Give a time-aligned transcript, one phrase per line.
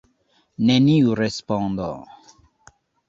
[0.69, 1.91] Neniu respondo!